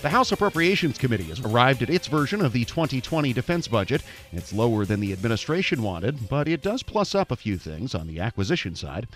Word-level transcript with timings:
The 0.00 0.10
House 0.10 0.30
Appropriations 0.30 0.96
Committee 0.96 1.24
has 1.24 1.40
arrived 1.40 1.82
at 1.82 1.90
its 1.90 2.06
version 2.06 2.40
of 2.40 2.52
the 2.52 2.64
2020 2.64 3.32
defense 3.32 3.66
budget. 3.66 4.04
It's 4.30 4.52
lower 4.52 4.84
than 4.84 5.00
the 5.00 5.12
administration 5.12 5.82
wanted, 5.82 6.28
but 6.28 6.46
it 6.46 6.62
does 6.62 6.84
plus 6.84 7.16
up 7.16 7.32
a 7.32 7.36
few 7.36 7.58
things 7.58 7.96
on 7.96 8.06
the 8.06 8.20
acquisition 8.20 8.76
side. 8.76 9.08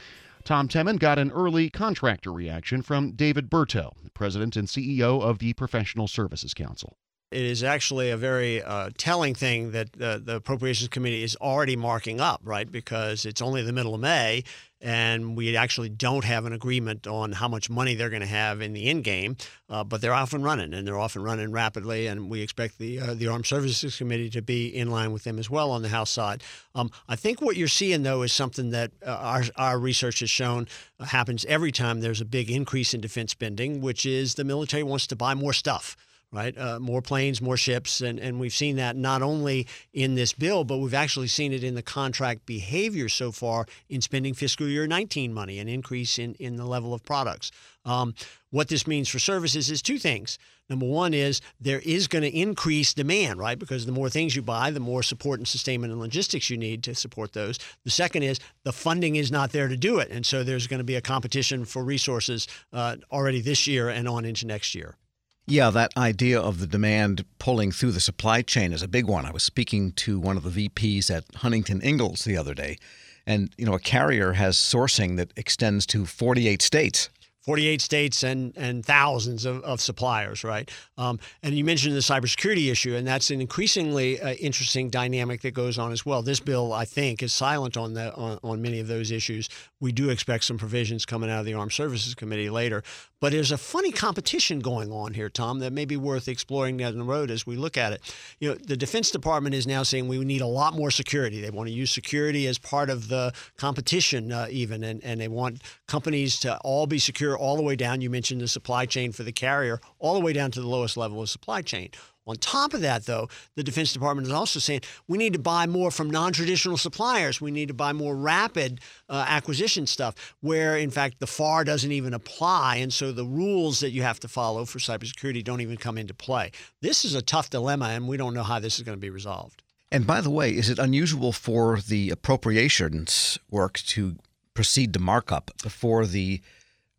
Tom 0.42 0.66
Temin 0.66 0.98
got 0.98 1.20
an 1.20 1.30
early 1.30 1.70
contractor 1.70 2.32
reaction 2.32 2.82
from 2.82 3.12
David 3.12 3.48
Berteau, 3.48 3.92
president 4.12 4.56
and 4.56 4.66
CEO 4.66 5.22
of 5.22 5.38
the 5.38 5.52
Professional 5.52 6.08
Services 6.08 6.52
Council. 6.52 6.96
It 7.32 7.42
is 7.42 7.64
actually 7.64 8.10
a 8.10 8.16
very 8.16 8.62
uh, 8.62 8.90
telling 8.98 9.34
thing 9.34 9.72
that 9.72 9.88
uh, 10.00 10.18
the 10.18 10.36
Appropriations 10.36 10.88
Committee 10.88 11.22
is 11.22 11.34
already 11.36 11.76
marking 11.76 12.20
up, 12.20 12.40
right? 12.44 12.70
Because 12.70 13.24
it's 13.24 13.40
only 13.40 13.62
the 13.62 13.72
middle 13.72 13.94
of 13.94 14.00
May, 14.00 14.44
and 14.82 15.34
we 15.34 15.56
actually 15.56 15.88
don't 15.88 16.24
have 16.24 16.44
an 16.44 16.52
agreement 16.52 17.06
on 17.06 17.32
how 17.32 17.48
much 17.48 17.70
money 17.70 17.94
they're 17.94 18.10
going 18.10 18.20
to 18.20 18.26
have 18.26 18.60
in 18.60 18.74
the 18.74 18.88
end 18.90 19.04
game. 19.04 19.36
Uh, 19.70 19.82
but 19.82 20.02
they're 20.02 20.12
off 20.12 20.34
and 20.34 20.44
running, 20.44 20.74
and 20.74 20.86
they're 20.86 20.98
off 20.98 21.16
and 21.16 21.24
running 21.24 21.52
rapidly. 21.52 22.06
And 22.06 22.28
we 22.28 22.42
expect 22.42 22.78
the 22.78 23.00
uh, 23.00 23.14
the 23.14 23.28
Armed 23.28 23.46
Services 23.46 23.96
Committee 23.96 24.28
to 24.30 24.42
be 24.42 24.66
in 24.66 24.90
line 24.90 25.12
with 25.12 25.24
them 25.24 25.38
as 25.38 25.48
well 25.48 25.70
on 25.70 25.80
the 25.80 25.88
House 25.88 26.10
side. 26.10 26.42
Um, 26.74 26.90
I 27.08 27.16
think 27.16 27.40
what 27.40 27.56
you're 27.56 27.68
seeing 27.68 28.02
though 28.02 28.22
is 28.22 28.32
something 28.32 28.70
that 28.70 28.90
uh, 29.06 29.10
our 29.10 29.42
our 29.56 29.78
research 29.78 30.20
has 30.20 30.30
shown 30.30 30.68
happens 31.00 31.46
every 31.46 31.72
time 31.72 32.00
there's 32.00 32.20
a 32.20 32.26
big 32.26 32.50
increase 32.50 32.92
in 32.92 33.00
defense 33.00 33.30
spending, 33.30 33.80
which 33.80 34.04
is 34.04 34.34
the 34.34 34.44
military 34.44 34.82
wants 34.82 35.06
to 35.06 35.16
buy 35.16 35.34
more 35.34 35.54
stuff 35.54 35.96
right? 36.32 36.56
Uh, 36.56 36.80
more 36.80 37.02
planes, 37.02 37.42
more 37.42 37.56
ships, 37.56 38.00
and, 38.00 38.18
and 38.18 38.40
we've 38.40 38.54
seen 38.54 38.76
that 38.76 38.96
not 38.96 39.22
only 39.22 39.66
in 39.92 40.14
this 40.14 40.32
bill, 40.32 40.64
but 40.64 40.78
we've 40.78 40.94
actually 40.94 41.28
seen 41.28 41.52
it 41.52 41.62
in 41.62 41.74
the 41.74 41.82
contract 41.82 42.46
behavior 42.46 43.08
so 43.08 43.30
far 43.30 43.66
in 43.88 44.00
spending 44.00 44.32
fiscal 44.32 44.66
year 44.66 44.86
19 44.86 45.32
money, 45.32 45.58
an 45.58 45.68
increase 45.68 46.18
in, 46.18 46.34
in 46.34 46.56
the 46.56 46.64
level 46.64 46.94
of 46.94 47.04
products. 47.04 47.50
Um, 47.84 48.14
what 48.50 48.68
this 48.68 48.86
means 48.86 49.08
for 49.08 49.18
services 49.18 49.70
is 49.70 49.82
two 49.82 49.98
things. 49.98 50.38
Number 50.70 50.86
one 50.86 51.12
is 51.12 51.40
there 51.60 51.80
is 51.80 52.06
going 52.06 52.22
to 52.22 52.34
increase 52.34 52.94
demand, 52.94 53.38
right? 53.38 53.58
Because 53.58 53.84
the 53.84 53.92
more 53.92 54.08
things 54.08 54.34
you 54.34 54.40
buy, 54.40 54.70
the 54.70 54.80
more 54.80 55.02
support 55.02 55.38
and 55.38 55.46
sustainment 55.46 55.92
and 55.92 56.00
logistics 56.00 56.48
you 56.48 56.56
need 56.56 56.82
to 56.84 56.94
support 56.94 57.32
those. 57.32 57.58
The 57.84 57.90
second 57.90 58.22
is 58.22 58.38
the 58.64 58.72
funding 58.72 59.16
is 59.16 59.30
not 59.30 59.52
there 59.52 59.68
to 59.68 59.76
do 59.76 59.98
it. 59.98 60.10
And 60.10 60.24
so 60.24 60.44
there's 60.44 60.66
going 60.66 60.78
to 60.78 60.84
be 60.84 60.94
a 60.94 61.02
competition 61.02 61.64
for 61.66 61.84
resources 61.84 62.46
uh, 62.72 62.96
already 63.10 63.40
this 63.40 63.66
year 63.66 63.90
and 63.90 64.08
on 64.08 64.24
into 64.24 64.46
next 64.46 64.74
year. 64.74 64.96
Yeah, 65.46 65.70
that 65.70 65.96
idea 65.96 66.40
of 66.40 66.60
the 66.60 66.68
demand 66.68 67.24
pulling 67.38 67.72
through 67.72 67.92
the 67.92 68.00
supply 68.00 68.42
chain 68.42 68.72
is 68.72 68.82
a 68.82 68.88
big 68.88 69.06
one. 69.06 69.26
I 69.26 69.32
was 69.32 69.42
speaking 69.42 69.90
to 69.92 70.20
one 70.20 70.36
of 70.36 70.44
the 70.44 70.68
VPs 70.68 71.10
at 71.10 71.24
Huntington 71.36 71.82
Ingalls 71.82 72.24
the 72.24 72.36
other 72.36 72.54
day, 72.54 72.78
and 73.26 73.50
you 73.58 73.66
know, 73.66 73.74
a 73.74 73.80
carrier 73.80 74.34
has 74.34 74.56
sourcing 74.56 75.16
that 75.16 75.32
extends 75.36 75.84
to 75.86 76.06
48 76.06 76.62
states. 76.62 77.08
48 77.42 77.80
states 77.80 78.22
and, 78.22 78.56
and 78.56 78.84
thousands 78.84 79.44
of, 79.44 79.62
of 79.64 79.80
suppliers, 79.80 80.44
right? 80.44 80.70
Um, 80.96 81.18
and 81.42 81.54
you 81.54 81.64
mentioned 81.64 81.94
the 81.94 82.00
cybersecurity 82.00 82.70
issue, 82.70 82.94
and 82.94 83.06
that's 83.06 83.30
an 83.30 83.40
increasingly 83.40 84.20
uh, 84.20 84.34
interesting 84.34 84.90
dynamic 84.90 85.40
that 85.42 85.52
goes 85.52 85.78
on 85.78 85.92
as 85.92 86.06
well. 86.06 86.22
This 86.22 86.40
bill, 86.40 86.72
I 86.72 86.84
think, 86.84 87.22
is 87.22 87.32
silent 87.32 87.76
on, 87.76 87.94
the, 87.94 88.14
on, 88.14 88.38
on 88.44 88.62
many 88.62 88.78
of 88.78 88.86
those 88.86 89.10
issues. 89.10 89.48
We 89.80 89.90
do 89.90 90.10
expect 90.10 90.44
some 90.44 90.58
provisions 90.58 91.04
coming 91.04 91.30
out 91.30 91.40
of 91.40 91.46
the 91.46 91.54
Armed 91.54 91.72
Services 91.72 92.14
Committee 92.14 92.50
later. 92.50 92.84
But 93.22 93.30
there's 93.30 93.52
a 93.52 93.56
funny 93.56 93.92
competition 93.92 94.58
going 94.58 94.90
on 94.90 95.14
here, 95.14 95.28
Tom, 95.28 95.60
that 95.60 95.72
may 95.72 95.84
be 95.84 95.96
worth 95.96 96.26
exploring 96.26 96.76
down 96.78 96.98
the 96.98 97.04
road 97.04 97.30
as 97.30 97.46
we 97.46 97.54
look 97.54 97.76
at 97.76 97.92
it. 97.92 98.14
You 98.40 98.48
know, 98.48 98.54
the 98.56 98.76
Defense 98.76 99.12
Department 99.12 99.54
is 99.54 99.64
now 99.64 99.84
saying 99.84 100.08
we 100.08 100.18
need 100.24 100.40
a 100.40 100.46
lot 100.46 100.74
more 100.74 100.90
security. 100.90 101.40
They 101.40 101.50
want 101.50 101.68
to 101.68 101.72
use 101.72 101.92
security 101.92 102.48
as 102.48 102.58
part 102.58 102.90
of 102.90 103.06
the 103.06 103.32
competition, 103.56 104.32
uh, 104.32 104.48
even, 104.50 104.82
and, 104.82 105.04
and 105.04 105.20
they 105.20 105.28
want 105.28 105.62
companies 105.86 106.40
to 106.40 106.58
all 106.64 106.88
be 106.88 106.98
secure 106.98 107.31
all 107.36 107.56
the 107.56 107.62
way 107.62 107.76
down. 107.76 108.00
You 108.00 108.10
mentioned 108.10 108.40
the 108.40 108.48
supply 108.48 108.86
chain 108.86 109.12
for 109.12 109.22
the 109.22 109.32
carrier, 109.32 109.80
all 109.98 110.14
the 110.14 110.20
way 110.20 110.32
down 110.32 110.50
to 110.52 110.60
the 110.60 110.68
lowest 110.68 110.96
level 110.96 111.20
of 111.20 111.28
supply 111.28 111.62
chain. 111.62 111.90
On 112.26 112.36
top 112.36 112.72
of 112.72 112.82
that, 112.82 113.06
though, 113.06 113.28
the 113.56 113.64
Defense 113.64 113.92
Department 113.92 114.28
is 114.28 114.32
also 114.32 114.60
saying 114.60 114.82
we 115.08 115.18
need 115.18 115.32
to 115.32 115.40
buy 115.40 115.66
more 115.66 115.90
from 115.90 116.08
non 116.08 116.32
traditional 116.32 116.76
suppliers. 116.76 117.40
We 117.40 117.50
need 117.50 117.68
to 117.68 117.74
buy 117.74 117.92
more 117.92 118.14
rapid 118.14 118.80
uh, 119.08 119.24
acquisition 119.28 119.86
stuff, 119.86 120.14
where 120.40 120.76
in 120.76 120.90
fact 120.90 121.18
the 121.18 121.26
FAR 121.26 121.64
doesn't 121.64 121.90
even 121.90 122.14
apply. 122.14 122.76
And 122.76 122.92
so 122.92 123.10
the 123.10 123.24
rules 123.24 123.80
that 123.80 123.90
you 123.90 124.02
have 124.02 124.20
to 124.20 124.28
follow 124.28 124.64
for 124.64 124.78
cybersecurity 124.78 125.42
don't 125.42 125.60
even 125.60 125.76
come 125.76 125.98
into 125.98 126.14
play. 126.14 126.52
This 126.80 127.04
is 127.04 127.14
a 127.14 127.22
tough 127.22 127.50
dilemma, 127.50 127.86
and 127.86 128.06
we 128.06 128.16
don't 128.16 128.34
know 128.34 128.44
how 128.44 128.60
this 128.60 128.78
is 128.78 128.84
going 128.84 128.96
to 128.96 129.00
be 129.00 129.10
resolved. 129.10 129.62
And 129.90 130.06
by 130.06 130.20
the 130.20 130.30
way, 130.30 130.50
is 130.50 130.70
it 130.70 130.78
unusual 130.78 131.32
for 131.32 131.78
the 131.80 132.10
appropriations 132.10 133.38
work 133.50 133.78
to 133.88 134.16
proceed 134.54 134.94
to 134.94 135.00
markup 135.00 135.50
before 135.62 136.06
the 136.06 136.40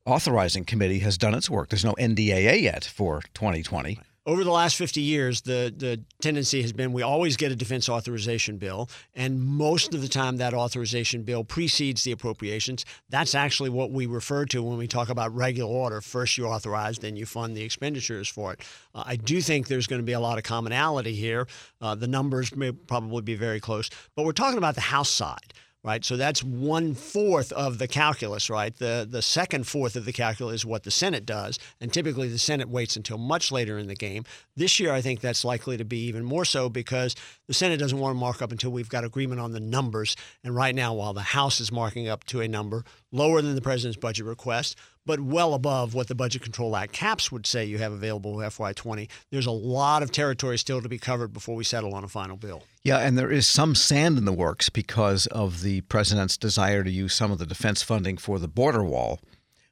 authorizing 0.06 0.66
committee 0.66 1.00
has 1.00 1.18
done 1.18 1.34
its 1.34 1.50
work? 1.50 1.70
There's 1.70 1.86
no 1.86 1.94
NDAA 1.94 2.62
yet 2.62 2.84
for 2.84 3.22
2020. 3.34 3.96
Right 3.96 4.06
over 4.26 4.44
the 4.44 4.52
last 4.52 4.78
50 4.78 5.02
years, 5.02 5.42
the, 5.42 5.74
the 5.76 6.02
tendency 6.22 6.62
has 6.62 6.72
been 6.72 6.94
we 6.94 7.02
always 7.02 7.36
get 7.36 7.52
a 7.52 7.56
defense 7.56 7.90
authorization 7.90 8.58
bill, 8.58 8.90
and 9.14 9.42
most 9.42 9.94
of 9.94 10.02
the 10.02 10.08
time 10.08 10.38
that 10.38 10.54
authorization 10.54 11.24
bill 11.24 11.44
precedes 11.44 12.04
the 12.04 12.14
appropriations. 12.14 12.86
That's 13.10 13.36
actually 13.36 13.70
what 13.70 13.92
we 13.92 14.06
refer 14.06 14.46
to 14.46 14.64
when 14.64 14.78
we 14.78 14.88
talk 14.88 15.10
about 15.10 15.36
regular 15.36 15.70
order. 15.70 16.00
First 16.00 16.38
you 16.38 16.46
authorize, 16.46 17.00
then 17.00 17.18
you 17.18 17.26
fund 17.26 17.58
the 17.58 17.64
expenditures 17.64 18.30
for 18.30 18.54
it. 18.54 18.62
Uh, 18.96 19.04
I 19.06 19.18
do 19.18 19.42
think 19.42 19.68
there's 19.68 19.88
going 19.88 20.02
to 20.02 20.06
be 20.06 20.14
a 20.14 20.20
lot 20.20 20.38
of 20.38 20.46
commonality 20.46 21.14
here. 21.14 21.48
Uh, 21.82 21.96
the 21.96 22.08
numbers 22.08 22.56
may 22.56 22.72
probably 22.72 23.22
be 23.22 23.36
very 23.36 23.60
close, 23.60 23.90
but 24.16 24.26
we're 24.26 24.32
talking 24.32 24.58
about 24.58 24.76
the 24.76 24.82
House 24.82 25.10
side 25.10 25.54
right? 25.84 26.04
So 26.06 26.16
that's 26.16 26.44
one 26.44 26.94
fourth 26.96 27.52
of 27.52 27.78
the 27.78 27.88
calculus, 27.88 28.50
right? 28.50 28.76
The 28.76 29.08
the 29.10 29.22
second 29.22 29.68
fourth 29.68 29.96
of 29.96 30.06
the 30.06 30.14
calculus 30.14 30.62
is 30.62 30.66
what 30.66 30.84
the 30.84 30.92
Senate 30.92 31.26
does, 31.26 31.60
and 31.82 31.92
typically 31.92 32.30
the 32.30 32.40
Senate 32.40 32.70
waits 32.70 32.96
until 32.96 33.18
much 33.18 33.52
later 33.52 33.78
in 33.78 33.88
the 33.88 33.96
game. 33.96 34.24
This 34.56 34.80
year, 34.80 34.94
I 34.94 35.02
think 35.02 35.20
that's 35.20 35.44
likely 35.44 35.78
to 35.78 35.86
be 35.86 36.06
even 36.06 36.24
more 36.24 36.46
so 36.46 36.70
because 36.70 37.16
the 37.48 37.54
Senate 37.54 37.80
doesn't 37.80 38.00
want 38.00 38.16
to 38.16 38.20
mark 38.20 38.42
up 38.42 38.52
until 38.52 38.72
we've 38.72 38.90
got 38.90 39.04
agreement 39.04 39.42
on 39.42 39.52
the 39.52 39.60
numbers. 39.60 40.16
And 40.44 40.56
right 40.56 40.76
now, 40.76 40.94
while 40.94 41.14
the 41.14 41.22
House 41.22 41.60
is 41.60 41.72
marking 41.72 42.08
up 42.08 42.24
to 42.26 42.42
a 42.42 42.48
number 42.48 42.86
lower 43.14 43.42
than 43.42 43.56
the 43.56 43.62
president's 43.62 43.98
budget 43.98 44.26
request, 44.26 44.78
but 45.06 45.20
well 45.20 45.54
above 45.54 45.94
what 45.94 46.08
the 46.08 46.16
Budget 46.16 46.42
Control 46.42 46.76
Act 46.76 46.92
caps 46.92 47.32
would 47.32 47.46
say 47.46 47.64
you 47.64 47.78
have 47.78 47.92
available 47.94 48.36
FY20. 48.38 49.08
There's 49.32 49.46
a 49.46 49.52
lot 49.52 50.04
of 50.04 50.12
territory 50.12 50.58
still 50.58 50.82
to 50.82 50.90
be 50.90 50.98
covered 50.98 51.32
before 51.32 51.56
we 51.56 51.64
settle 51.64 51.94
on 51.94 52.04
a 52.04 52.08
final 52.08 52.36
bill. 52.36 52.64
Yeah, 52.84 52.98
and 52.98 53.18
there 53.18 53.32
is 53.32 53.48
some 53.48 53.76
sand 53.76 54.18
in 54.18 54.26
the 54.26 54.34
works 54.34 54.70
because 54.70 55.28
of 55.28 55.62
the 55.62 55.82
president's 55.82 56.38
desire 56.38 56.84
to 56.84 56.92
use 56.92 57.14
some 57.14 57.32
of 57.32 57.38
the 57.38 57.46
defense 57.46 57.84
funding 57.84 58.18
for 58.18 58.40
the 58.40 58.48
border 58.48 58.84
wall, 58.84 59.20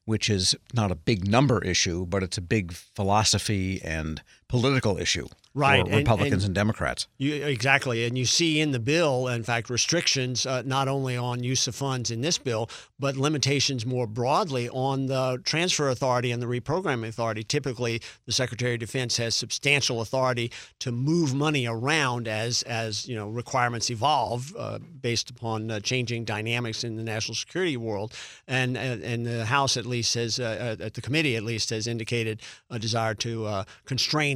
which 0.05 0.29
is 0.29 0.55
not 0.73 0.91
a 0.91 0.95
big 0.95 1.27
number 1.27 1.63
issue, 1.63 2.05
but 2.05 2.23
it's 2.23 2.37
a 2.37 2.41
big 2.41 2.73
philosophy 2.73 3.81
and 3.83 4.21
political 4.51 4.97
issue 4.97 5.27
right. 5.53 5.87
for 5.87 5.95
Republicans 5.95 6.33
and, 6.33 6.33
and, 6.33 6.45
and 6.45 6.55
Democrats. 6.55 7.07
You, 7.17 7.35
exactly. 7.35 8.05
And 8.05 8.17
you 8.17 8.25
see 8.25 8.59
in 8.59 8.71
the 8.71 8.79
bill, 8.79 9.27
in 9.27 9.43
fact, 9.43 9.69
restrictions 9.69 10.45
uh, 10.45 10.61
not 10.65 10.87
only 10.87 11.17
on 11.17 11.43
use 11.43 11.67
of 11.67 11.75
funds 11.75 12.11
in 12.11 12.21
this 12.21 12.37
bill, 12.37 12.69
but 12.99 13.15
limitations 13.15 13.85
more 13.85 14.07
broadly 14.07 14.69
on 14.69 15.07
the 15.07 15.41
transfer 15.43 15.89
authority 15.89 16.31
and 16.31 16.41
the 16.41 16.45
reprogramming 16.45 17.07
authority. 17.07 17.43
Typically, 17.43 18.01
the 18.25 18.31
Secretary 18.31 18.73
of 18.73 18.79
Defense 18.79 19.17
has 19.17 19.35
substantial 19.35 20.01
authority 20.01 20.51
to 20.79 20.91
move 20.91 21.33
money 21.33 21.65
around 21.65 22.27
as, 22.27 22.63
as 22.63 23.07
you 23.07 23.15
know, 23.15 23.27
requirements 23.29 23.89
evolve 23.89 24.53
uh, 24.57 24.79
based 25.01 25.29
upon 25.29 25.71
uh, 25.71 25.79
changing 25.79 26.25
dynamics 26.25 26.83
in 26.83 26.95
the 26.95 27.03
national 27.03 27.35
security 27.35 27.77
world. 27.77 28.13
And, 28.47 28.77
and 28.77 29.25
the 29.25 29.45
House, 29.45 29.77
at 29.77 29.85
least, 29.85 30.13
has, 30.15 30.39
uh, 30.39 30.75
uh, 30.79 30.83
at 30.83 30.93
the 30.93 31.01
committee, 31.01 31.35
at 31.35 31.43
least, 31.43 31.69
has 31.69 31.87
indicated 31.87 32.41
a 32.69 32.77
desire 32.77 33.15
to 33.15 33.45
uh, 33.45 33.63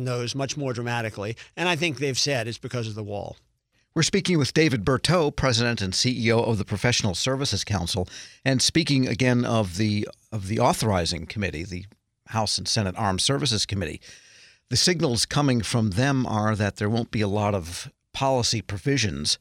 those 0.06 0.36
much 0.36 0.56
more 0.56 0.74
dramatically. 0.74 1.36
And 1.58 1.68
I 1.68 1.76
think 1.76 1.98
they've 1.98 2.18
said 2.18 2.48
it's 2.48 2.58
because 2.58 2.88
of 2.88 2.96
the 2.96 3.04
wall. 3.04 3.38
We're 3.96 4.04
speaking 4.04 4.38
with 4.38 4.54
David 4.54 4.84
Berteau, 4.84 5.34
President 5.34 5.82
and 5.82 5.94
CEO 5.94 6.46
of 6.46 6.58
the 6.58 6.66
Professional 6.66 7.16
Services 7.16 7.64
Council, 7.64 8.10
and 8.44 8.62
speaking 8.62 9.08
again 9.08 9.46
of 9.46 9.78
the 9.78 10.08
of 10.34 10.48
the 10.48 10.60
authorizing 10.60 11.26
committee, 11.26 11.64
the 11.64 11.86
House 12.28 12.58
and 12.58 12.68
Senate 12.68 12.96
Armed 12.98 13.22
Services 13.22 13.66
Committee. 13.66 14.02
The 14.70 14.76
signals 14.76 15.26
coming 15.26 15.62
from 15.62 15.92
them 15.92 16.26
are 16.26 16.56
that 16.56 16.78
there 16.78 16.90
won't 16.90 17.12
be 17.12 17.22
a 17.22 17.28
lot 17.28 17.54
of 17.54 17.92
policy 18.14 18.62
provisions, 18.62 19.38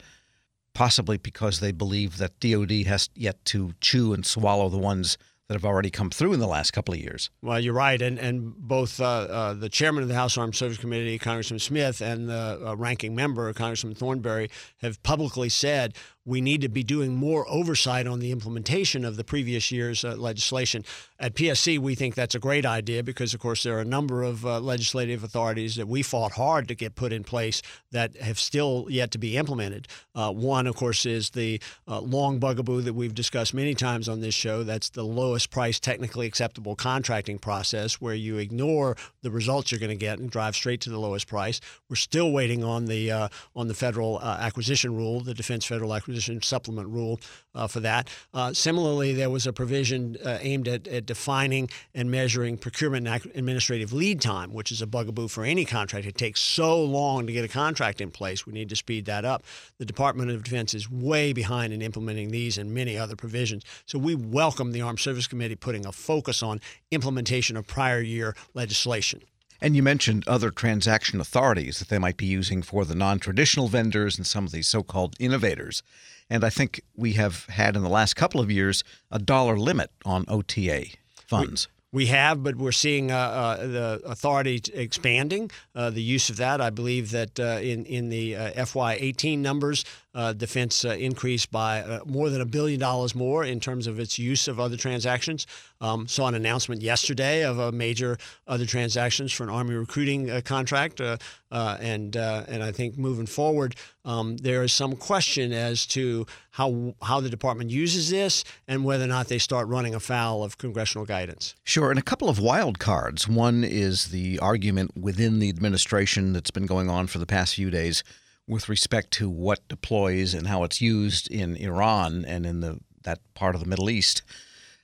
possibly 0.74 1.16
because 1.16 1.60
they 1.60 1.72
believe 1.72 2.18
that 2.18 2.38
DoD 2.40 2.86
has 2.86 3.08
yet 3.14 3.44
to 3.46 3.72
chew 3.80 4.12
and 4.12 4.24
swallow 4.24 4.68
the 4.68 4.78
ones 4.78 5.16
that 5.48 5.54
have 5.54 5.64
already 5.64 5.90
come 5.90 6.10
through 6.10 6.32
in 6.32 6.40
the 6.40 6.46
last 6.46 6.72
couple 6.72 6.94
of 6.94 7.00
years. 7.00 7.30
Well, 7.42 7.60
you're 7.60 7.74
right, 7.74 8.00
and 8.00 8.18
and 8.18 8.54
both 8.56 9.00
uh, 9.00 9.04
uh, 9.04 9.54
the 9.54 9.68
chairman 9.68 10.02
of 10.02 10.08
the 10.08 10.14
House 10.14 10.38
Armed 10.38 10.54
Services 10.54 10.80
Committee, 10.80 11.18
Congressman 11.18 11.58
Smith, 11.58 12.00
and 12.00 12.28
the 12.28 12.60
uh, 12.66 12.74
ranking 12.76 13.14
member, 13.14 13.52
Congressman 13.52 13.94
Thornberry, 13.94 14.48
have 14.78 15.02
publicly 15.02 15.48
said 15.48 15.94
we 16.26 16.40
need 16.40 16.62
to 16.62 16.68
be 16.68 16.82
doing 16.82 17.14
more 17.14 17.46
oversight 17.48 18.06
on 18.06 18.18
the 18.18 18.32
implementation 18.32 19.04
of 19.04 19.16
the 19.16 19.24
previous 19.24 19.70
year's 19.70 20.04
uh, 20.04 20.16
legislation. 20.16 20.84
At 21.18 21.34
PSC, 21.34 21.78
we 21.78 21.94
think 21.94 22.14
that's 22.14 22.34
a 22.34 22.38
great 22.38 22.64
idea 22.64 23.02
because, 23.02 23.34
of 23.34 23.40
course, 23.40 23.62
there 23.62 23.76
are 23.76 23.80
a 23.80 23.84
number 23.84 24.22
of 24.22 24.46
uh, 24.46 24.58
legislative 24.60 25.22
authorities 25.22 25.76
that 25.76 25.86
we 25.86 26.02
fought 26.02 26.32
hard 26.32 26.66
to 26.68 26.74
get 26.74 26.94
put 26.94 27.12
in 27.12 27.24
place 27.24 27.60
that 27.92 28.16
have 28.16 28.38
still 28.38 28.86
yet 28.88 29.10
to 29.10 29.18
be 29.18 29.36
implemented. 29.36 29.86
Uh, 30.14 30.32
one, 30.32 30.66
of 30.66 30.76
course, 30.76 31.04
is 31.04 31.30
the 31.30 31.60
uh, 31.86 32.00
long 32.00 32.38
bugaboo 32.38 32.80
that 32.80 32.94
we've 32.94 33.14
discussed 33.14 33.52
many 33.52 33.74
times 33.74 34.08
on 34.08 34.20
this 34.20 34.34
show. 34.34 34.62
That's 34.62 34.90
the 34.90 35.04
lowest 35.04 35.50
price, 35.50 35.78
technically 35.78 36.26
acceptable 36.26 36.74
contracting 36.74 37.38
process, 37.38 38.00
where 38.00 38.14
you 38.14 38.38
ignore 38.38 38.96
the 39.22 39.30
results 39.30 39.70
you're 39.70 39.78
going 39.78 39.90
to 39.90 39.96
get 39.96 40.18
and 40.18 40.30
drive 40.30 40.56
straight 40.56 40.80
to 40.82 40.90
the 40.90 40.98
lowest 40.98 41.28
price. 41.28 41.60
We're 41.90 41.96
still 41.96 42.32
waiting 42.32 42.64
on 42.64 42.86
the 42.86 43.10
uh, 43.10 43.28
on 43.54 43.68
the 43.68 43.74
federal 43.74 44.18
uh, 44.18 44.38
acquisition 44.40 44.96
rule, 44.96 45.20
the 45.20 45.34
Defense 45.34 45.66
Federal 45.66 45.94
Acquisition 45.94 46.13
Supplement 46.20 46.88
rule 46.88 47.20
uh, 47.54 47.66
for 47.66 47.80
that. 47.80 48.08
Uh, 48.32 48.52
similarly, 48.52 49.12
there 49.12 49.30
was 49.30 49.46
a 49.46 49.52
provision 49.52 50.16
uh, 50.24 50.38
aimed 50.40 50.68
at, 50.68 50.86
at, 50.88 51.06
defining 51.06 51.68
and 51.94 52.10
measuring 52.10 52.56
procurement 52.56 53.06
and 53.06 53.24
administrative 53.34 53.92
lead 53.92 54.20
time, 54.20 54.52
which 54.52 54.72
is 54.72 54.82
a 54.82 54.86
bugaboo 54.86 55.28
for 55.28 55.44
any 55.44 55.64
contract. 55.64 56.06
It 56.06 56.16
takes 56.16 56.40
so 56.40 56.82
long 56.82 57.26
to 57.26 57.32
get 57.32 57.44
a 57.44 57.48
contract 57.48 58.00
in 58.00 58.10
place. 58.10 58.46
We 58.46 58.52
need 58.52 58.68
to 58.70 58.76
speed 58.76 59.04
that 59.06 59.24
up. 59.24 59.44
The 59.78 59.84
Department 59.84 60.30
of 60.30 60.42
Defense 60.42 60.74
is 60.74 60.90
way 60.90 61.32
behind 61.32 61.72
in 61.72 61.82
implementing 61.82 62.30
these 62.30 62.58
and 62.58 62.72
many 62.72 62.96
other 62.96 63.16
provisions. 63.16 63.64
So 63.86 63.98
we 63.98 64.14
welcome 64.14 64.72
the 64.72 64.82
Armed 64.82 65.00
Service 65.00 65.26
Committee 65.26 65.56
putting 65.56 65.86
a 65.86 65.92
focus 65.92 66.42
on 66.42 66.60
implementation 66.90 67.56
of 67.56 67.66
prior 67.66 68.00
year 68.00 68.34
legislation. 68.54 69.22
And 69.60 69.76
you 69.76 69.82
mentioned 69.82 70.26
other 70.26 70.50
transaction 70.50 71.20
authorities 71.20 71.78
that 71.78 71.88
they 71.88 71.98
might 71.98 72.16
be 72.16 72.26
using 72.26 72.62
for 72.62 72.84
the 72.84 72.94
non 72.94 73.18
traditional 73.18 73.68
vendors 73.68 74.16
and 74.16 74.26
some 74.26 74.44
of 74.44 74.52
these 74.52 74.68
so 74.68 74.82
called 74.82 75.16
innovators. 75.18 75.82
And 76.30 76.44
I 76.44 76.50
think 76.50 76.80
we 76.96 77.12
have 77.14 77.46
had 77.46 77.76
in 77.76 77.82
the 77.82 77.88
last 77.88 78.14
couple 78.14 78.40
of 78.40 78.50
years 78.50 78.82
a 79.10 79.18
dollar 79.18 79.58
limit 79.58 79.90
on 80.04 80.24
OTA 80.28 80.86
funds. 81.26 81.68
We 81.92 82.06
have, 82.06 82.42
but 82.42 82.56
we're 82.56 82.72
seeing 82.72 83.12
uh, 83.12 83.16
uh, 83.16 83.66
the 83.68 84.00
authority 84.04 84.60
expanding 84.74 85.52
uh, 85.76 85.90
the 85.90 86.02
use 86.02 86.28
of 86.28 86.38
that. 86.38 86.60
I 86.60 86.70
believe 86.70 87.12
that 87.12 87.38
uh, 87.38 87.60
in 87.62 87.84
in 87.84 88.08
the 88.08 88.34
uh, 88.34 88.52
FY18 88.64 89.38
numbers, 89.38 89.84
uh, 90.14 90.32
defense 90.32 90.84
increased 90.84 91.50
by 91.50 92.00
more 92.06 92.30
than 92.30 92.40
a 92.40 92.46
billion 92.46 92.80
dollars 92.80 93.14
more 93.14 93.44
in 93.44 93.60
terms 93.60 93.86
of 93.86 93.98
its 93.98 94.18
use 94.18 94.48
of 94.48 94.60
other 94.60 94.76
transactions. 94.76 95.46
Um, 95.80 96.06
saw 96.08 96.28
an 96.28 96.34
announcement 96.34 96.82
yesterday 96.82 97.44
of 97.44 97.58
a 97.58 97.72
major 97.72 98.16
other 98.46 98.64
transactions 98.66 99.32
for 99.32 99.44
an 99.44 99.50
Army 99.50 99.74
recruiting 99.74 100.40
contract, 100.42 101.00
and 101.00 102.16
and 102.16 102.62
I 102.62 102.72
think 102.72 102.96
moving 102.96 103.26
forward, 103.26 103.76
um, 104.04 104.36
there 104.38 104.62
is 104.62 104.72
some 104.72 104.96
question 104.96 105.52
as 105.52 105.86
to 105.86 106.26
how 106.50 106.94
how 107.02 107.20
the 107.20 107.30
department 107.30 107.70
uses 107.70 108.10
this 108.10 108.44
and 108.68 108.84
whether 108.84 109.04
or 109.04 109.08
not 109.08 109.28
they 109.28 109.38
start 109.38 109.68
running 109.68 109.94
afoul 109.94 110.44
of 110.44 110.58
congressional 110.58 111.04
guidance. 111.04 111.54
Sure, 111.64 111.90
and 111.90 111.98
a 111.98 112.02
couple 112.02 112.28
of 112.28 112.38
wild 112.38 112.78
cards. 112.78 113.26
One 113.26 113.64
is 113.64 114.08
the 114.08 114.38
argument 114.38 114.96
within 114.96 115.38
the 115.38 115.48
administration 115.48 116.32
that's 116.32 116.50
been 116.50 116.66
going 116.66 116.88
on 116.88 117.06
for 117.06 117.18
the 117.18 117.26
past 117.26 117.54
few 117.54 117.70
days 117.70 118.04
with 118.46 118.68
respect 118.68 119.10
to 119.12 119.28
what 119.28 119.66
deploys 119.68 120.34
and 120.34 120.46
how 120.46 120.64
it's 120.64 120.80
used 120.80 121.30
in 121.30 121.56
Iran 121.56 122.24
and 122.26 122.44
in 122.44 122.60
the 122.60 122.78
that 123.04 123.20
part 123.34 123.54
of 123.54 123.60
the 123.60 123.68
Middle 123.68 123.90
East, 123.90 124.22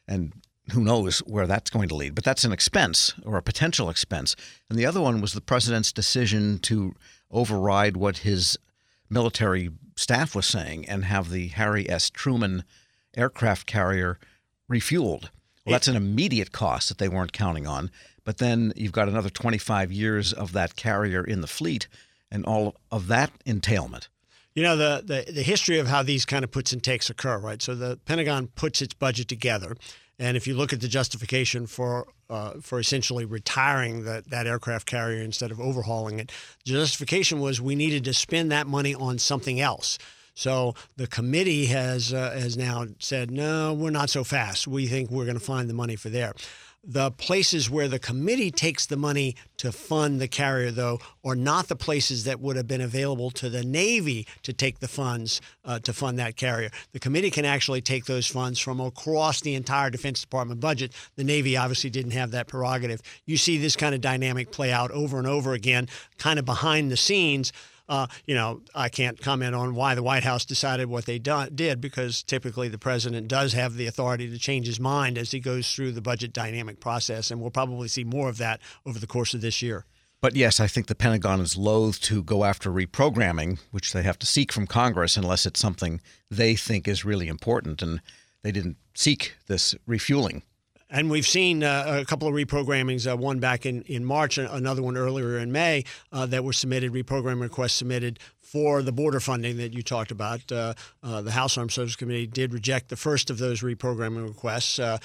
and 0.07 0.33
who 0.73 0.83
knows 0.85 1.21
where 1.21 1.47
that's 1.47 1.71
going 1.71 1.89
to 1.89 1.95
lead. 1.95 2.15
But 2.15 2.25
that's 2.25 2.45
an 2.45 2.53
expense 2.53 3.15
or 3.25 3.37
a 3.37 3.43
potential 3.43 3.91
expense. 3.91 4.37
And 4.69 4.79
the 4.79 4.87
other 4.87 5.01
one 5.01 5.21
was 5.21 5.33
the 5.33 5.41
president's 5.41 5.93
decision 5.93 6.59
to 6.61 6.95
override 7.31 7.97
what 7.97 8.19
his 8.19 8.59
military 9.09 9.71
staff 9.97 10.35
was 10.35 10.47
saying 10.47 10.89
and 10.89 11.05
have 11.05 11.31
the 11.31 11.49
Harry 11.49 11.89
S. 11.89 12.11
Truman 12.11 12.65
aircraft 13.17 13.67
carrier 13.67 14.19
refueled. 14.71 15.31
Well, 15.65 15.73
that's 15.73 15.89
an 15.89 15.97
immediate 15.97 16.53
cost 16.53 16.89
that 16.89 16.99
they 16.99 17.09
weren't 17.09 17.33
counting 17.33 17.67
on. 17.67 17.91
But 18.25 18.39
then 18.39 18.73
you've 18.77 18.93
got 18.93 19.09
another 19.09 19.31
25 19.31 19.91
years 19.91 20.33
of 20.33 20.53
that 20.53 20.77
carrier 20.77 21.25
in 21.25 21.41
the 21.41 21.47
fleet 21.47 21.89
and 22.31 22.45
all 22.47 22.77
of 22.91 23.09
that 23.09 23.31
entailment. 23.45 24.09
You 24.55 24.63
know, 24.65 24.77
the, 24.77 25.03
the, 25.05 25.33
the 25.33 25.43
history 25.43 25.79
of 25.79 25.87
how 25.87 26.03
these 26.03 26.25
kind 26.25 26.45
of 26.45 26.51
puts 26.51 26.73
and 26.73 26.83
takes 26.83 27.09
occur, 27.09 27.39
right? 27.39 27.63
So 27.63 27.75
the 27.75 27.99
Pentagon 28.05 28.49
puts 28.49 28.83
its 28.83 28.95
budget 28.95 29.29
together. 29.29 29.77
And 30.19 30.37
if 30.37 30.47
you 30.47 30.55
look 30.55 30.73
at 30.73 30.81
the 30.81 30.89
justification 30.89 31.67
for 31.67 32.07
uh, 32.29 32.61
for 32.61 32.79
essentially 32.79 33.25
retiring 33.25 34.05
that, 34.05 34.31
that 34.31 34.47
aircraft 34.47 34.87
carrier 34.87 35.23
instead 35.23 35.51
of 35.51 35.61
overhauling 35.61 36.21
it, 36.21 36.31
the 36.65 36.73
justification 36.73 37.41
was 37.41 37.61
we 37.61 37.75
needed 37.75 38.05
to 38.05 38.13
spend 38.13 38.53
that 38.53 38.67
money 38.67 38.95
on 38.95 39.19
something 39.19 39.61
else. 39.61 39.99
So 40.35 40.75
the 40.97 41.07
committee 41.07 41.67
has 41.67 42.13
uh, 42.13 42.33
has 42.33 42.57
now 42.57 42.87
said, 42.99 43.31
no, 43.31 43.73
we're 43.73 43.91
not 43.91 44.11
so 44.11 44.23
fast. 44.25 44.67
We 44.69 44.87
think 44.87 45.11
we're 45.11 45.25
going 45.25 45.39
to 45.39 45.45
find 45.45 45.69
the 45.69 45.75
money 45.75 45.97
for 45.97 46.09
there. 46.09 46.35
The 46.83 47.11
places 47.11 47.69
where 47.69 47.89
the 47.89 47.99
committee 47.99 48.51
takes 48.51 48.87
the 48.87 48.97
money 48.97 49.37
to 49.59 49.71
fund 49.71 50.19
the 50.19 50.29
carrier, 50.29 50.71
though, 50.71 50.99
are 51.23 51.37
not 51.37 51.69
the 51.69 51.77
places 51.77 52.25
that 52.25 52.41
would 52.41 52.57
have 52.57 52.67
been 52.67 52.81
available 52.81 53.31
to 53.33 53.51
the 53.51 53.63
Navy 53.63 54.27
to 54.45 54.55
take 54.55 54.79
the 54.79 54.89
funds 54.89 55.43
uh, 55.63 55.79
to 55.81 55.93
fund 55.93 56.19
that 56.19 56.37
carrier. 56.37 56.71
The 56.93 56.99
committee 56.99 57.31
can 57.31 57.45
actually 57.45 57.83
take 57.83 58.07
those 58.07 58.27
funds 58.27 58.59
from 58.59 58.81
across 58.81 59.43
the 59.43 59.55
entire 59.55 59.91
Defense 59.91 60.23
Department 60.23 60.61
budget. 60.61 60.95
The 61.17 61.25
Navy 61.25 61.55
obviously 61.55 61.91
didn't 61.91 62.13
have 62.13 62.31
that 62.31 62.47
prerogative. 62.49 63.03
You 63.27 63.37
see 63.37 63.59
this 63.59 63.77
kind 63.77 63.95
of 63.95 64.01
dynamic 64.01 64.51
play 64.51 64.73
out 64.73 64.91
over 64.91 65.19
and 65.19 65.27
over 65.27 65.53
again, 65.53 65.87
kind 66.17 66.39
of 66.39 66.47
behind 66.47 66.91
the 66.91 66.97
scenes. 66.97 67.53
Uh, 67.91 68.07
you 68.25 68.37
know, 68.37 68.63
I 68.73 68.89
can't 68.89 69.21
comment 69.21 69.55
on 69.57 69.75
why 69.75 69.97
the 69.97 70.03
White 70.03 70.23
House 70.23 70.45
decided 70.45 70.89
what 70.89 71.07
they 71.07 71.19
did 71.19 71.81
because 71.81 72.23
typically 72.23 72.69
the 72.69 72.79
president 72.79 73.27
does 73.27 73.53
have 73.53 73.75
the 73.75 73.89
authority 73.89 74.31
to 74.31 74.39
change 74.39 74.69
his 74.69 74.79
mind 74.79 75.19
as 75.19 75.33
he 75.33 75.41
goes 75.41 75.75
through 75.75 75.91
the 75.93 76.01
budget 76.01 76.33
dynamic 76.33 76.79
process, 76.79 77.33
and 77.33 77.41
we'll 77.41 77.51
probably 77.51 77.89
see 77.89 78.05
more 78.05 78.29
of 78.29 78.39
that 78.39 78.61
over 78.87 79.01
the 79.01 79.09
course 79.09 79.35
of 79.35 79.41
this 79.41 79.61
year. 79.61 79.87
But 80.21 80.37
yes, 80.37 80.61
I 80.61 80.69
think 80.69 80.87
the 80.87 80.95
Pentagon 80.95 81.41
is 81.41 81.57
loath 81.57 82.01
to 82.03 82.23
go 82.23 82.45
after 82.45 82.71
reprogramming, 82.71 83.59
which 83.73 83.93
they 83.93 84.03
have 84.03 84.19
to 84.21 84.27
seek 84.27 84.53
from 84.53 84.67
Congress 84.67 85.17
unless 85.17 85.45
it's 85.45 85.59
something 85.59 86.01
they 86.31 86.55
think 86.55 86.87
is 86.87 87.05
really 87.05 87.27
important. 87.27 87.83
And 87.83 88.01
they 88.43 88.53
didn't 88.53 88.77
seek 88.95 89.35
this 89.47 89.75
refueling. 89.87 90.43
And 90.91 91.09
we've 91.09 91.27
seen 91.27 91.63
uh, 91.63 92.01
a 92.01 92.05
couple 92.05 92.27
of 92.27 92.35
reprogrammings, 92.35 93.11
uh, 93.11 93.17
one 93.17 93.39
back 93.39 93.65
in, 93.65 93.83
in 93.83 94.05
March, 94.05 94.39
another 94.39 94.83
one 94.83 94.97
earlier 94.97 95.39
in 95.39 95.53
May, 95.53 95.85
uh, 96.11 96.27
that 96.27 96.43
were 96.43 96.53
submitted, 96.53 96.93
reprogramming 96.93 97.43
requests 97.43 97.75
submitted 97.75 98.19
for 98.41 98.83
the 98.83 98.91
border 98.91 99.21
funding 99.21 99.59
that 99.59 99.73
you 99.73 99.83
talked 99.83 100.11
about. 100.11 100.51
Uh, 100.51 100.75
uh, 101.05 101.23
the 101.23 101.31
House 101.31 101.57
Armed 101.57 101.71
Services 101.71 101.95
Committee 101.95 102.27
did 102.27 102.53
reject 102.53 102.89
the 102.89 102.97
first 102.97 103.31
of 103.31 103.39
those 103.39 103.61
reprogramming 103.61 104.27
requests. 104.27 104.81
Uh, 104.81 104.99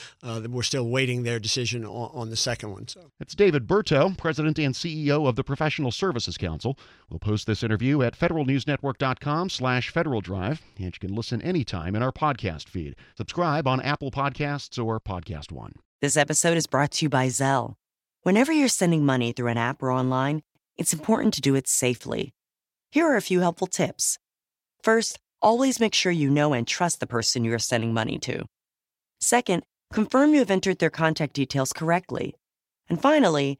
we're 0.49 0.63
still 0.63 0.89
waiting 0.89 1.21
their 1.21 1.39
decision 1.39 1.85
on, 1.85 2.09
on 2.13 2.29
the 2.31 2.35
second 2.35 2.71
one. 2.71 2.87
So. 2.87 3.11
It's 3.19 3.35
David 3.35 3.67
Berteau, 3.67 4.17
President 4.17 4.57
and 4.57 4.73
CEO 4.73 5.27
of 5.27 5.35
the 5.35 5.43
Professional 5.43 5.91
Services 5.91 6.37
Council. 6.37 6.79
We'll 7.09 7.19
post 7.19 7.45
this 7.47 7.63
interview 7.63 8.01
at 8.01 8.17
federalnewsnetwork.com 8.17 9.49
slash 9.49 9.89
Federal 9.89 10.21
Drive, 10.21 10.61
and 10.77 10.85
you 10.85 10.99
can 10.99 11.15
listen 11.15 11.41
anytime 11.41 11.95
in 11.95 12.01
our 12.01 12.11
podcast 12.11 12.67
feed. 12.67 12.95
Subscribe 13.15 13.67
on 13.67 13.81
Apple 13.81 14.11
Podcasts 14.11 14.83
or 14.83 14.99
Podcast 14.99 15.51
One. 15.51 15.73
This 16.01 16.17
episode 16.17 16.57
is 16.57 16.67
brought 16.67 16.91
to 16.91 17.05
you 17.05 17.09
by 17.09 17.27
Zelle. 17.27 17.75
Whenever 18.23 18.51
you're 18.51 18.67
sending 18.67 19.05
money 19.05 19.31
through 19.31 19.49
an 19.49 19.57
app 19.57 19.83
or 19.83 19.91
online, 19.91 20.41
it's 20.77 20.93
important 20.93 21.33
to 21.35 21.41
do 21.41 21.55
it 21.55 21.67
safely. 21.67 22.33
Here 22.91 23.05
are 23.05 23.15
a 23.15 23.21
few 23.21 23.39
helpful 23.39 23.67
tips. 23.67 24.17
First, 24.81 25.19
always 25.41 25.79
make 25.79 25.93
sure 25.93 26.11
you 26.11 26.29
know 26.29 26.53
and 26.53 26.67
trust 26.67 26.99
the 26.99 27.07
person 27.07 27.43
you 27.43 27.53
are 27.53 27.59
sending 27.59 27.93
money 27.93 28.17
to. 28.19 28.45
Second, 29.19 29.63
confirm 29.93 30.33
you 30.33 30.39
have 30.39 30.51
entered 30.51 30.79
their 30.79 30.89
contact 30.89 31.33
details 31.33 31.71
correctly. 31.71 32.35
And 32.89 33.01
finally, 33.01 33.59